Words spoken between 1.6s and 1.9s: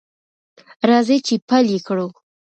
یې